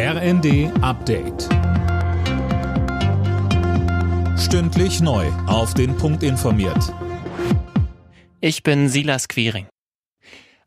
[0.00, 1.48] RND Update.
[4.38, 5.26] Stündlich neu.
[5.48, 6.94] Auf den Punkt informiert.
[8.40, 9.66] Ich bin Silas Quiring.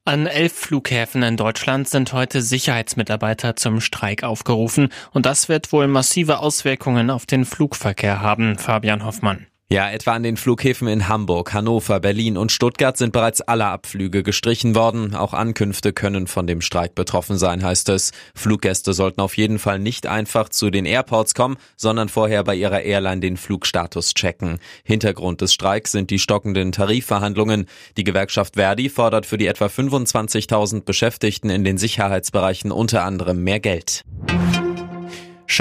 [0.03, 5.87] An elf Flughäfen in Deutschland sind heute Sicherheitsmitarbeiter zum Streik aufgerufen und das wird wohl
[5.87, 9.47] massive Auswirkungen auf den Flugverkehr haben, Fabian Hoffmann.
[9.71, 14.21] Ja, etwa an den Flughäfen in Hamburg, Hannover, Berlin und Stuttgart sind bereits alle Abflüge
[14.21, 15.15] gestrichen worden.
[15.15, 18.11] Auch Ankünfte können von dem Streik betroffen sein, heißt es.
[18.35, 22.81] Fluggäste sollten auf jeden Fall nicht einfach zu den Airports kommen, sondern vorher bei ihrer
[22.81, 24.59] Airline den Flugstatus checken.
[24.83, 27.65] Hintergrund des Streiks sind die stockenden Tarifverhandlungen.
[27.95, 33.61] Die Gewerkschaft Verdi fordert für die etwa 25.000 Beschäftigten in den Sicherheitsbereichen unter anderem mehr
[33.61, 34.03] Geld.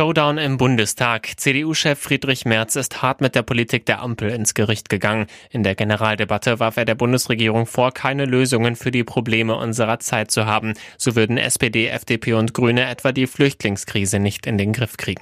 [0.00, 1.28] Showdown im Bundestag.
[1.36, 5.26] CDU-Chef Friedrich Merz ist hart mit der Politik der Ampel ins Gericht gegangen.
[5.50, 10.30] In der Generaldebatte warf er der Bundesregierung vor, keine Lösungen für die Probleme unserer Zeit
[10.30, 10.72] zu haben.
[10.96, 15.20] So würden SPD, FDP und Grüne etwa die Flüchtlingskrise nicht in den Griff kriegen.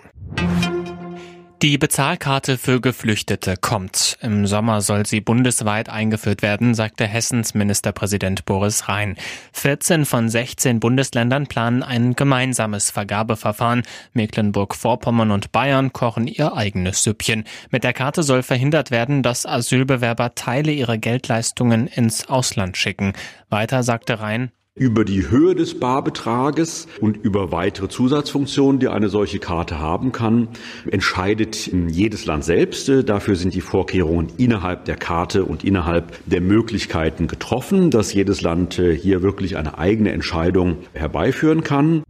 [1.61, 4.17] Die Bezahlkarte für Geflüchtete kommt.
[4.23, 9.17] Im Sommer soll sie bundesweit eingeführt werden, sagte Hessens Ministerpräsident Boris Rhein.
[9.55, 13.83] 14 von 16 Bundesländern planen ein gemeinsames Vergabeverfahren.
[14.13, 17.43] Mecklenburg-Vorpommern und Bayern kochen ihr eigenes Süppchen.
[17.71, 23.15] Mit der Karte soll verhindert werden, dass Asylbewerber Teile ihrer Geldleistungen ins Ausland schicken.
[23.49, 29.39] Weiter sagte Rhein, über die Höhe des Barbetrages und über weitere Zusatzfunktionen, die eine solche
[29.39, 30.49] Karte haben kann,
[30.91, 32.89] entscheidet jedes Land selbst.
[33.07, 38.75] Dafür sind die Vorkehrungen innerhalb der Karte und innerhalb der Möglichkeiten getroffen, dass jedes Land
[38.75, 42.03] hier wirklich eine eigene Entscheidung herbeiführen kann.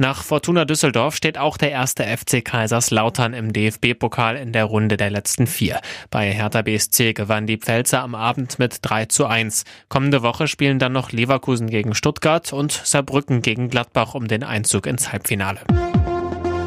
[0.00, 5.10] Nach Fortuna Düsseldorf steht auch der erste FC Kaiserslautern im DFB-Pokal in der Runde der
[5.10, 5.78] letzten vier.
[6.08, 9.64] Bei Hertha BSC gewann die Pfälzer am Abend mit 3 zu 1.
[9.90, 14.86] Kommende Woche spielen dann noch Leverkusen gegen Stuttgart und Saarbrücken gegen Gladbach um den Einzug
[14.86, 15.60] ins Halbfinale.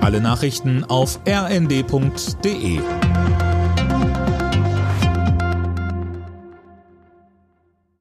[0.02, 2.82] Alle Nachrichten auf rnd.de